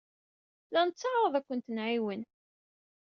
La 0.73 0.81
netteɛṛaḍ 0.87 1.33
ad 1.35 1.43
kent-nɛiwen. 1.47 2.21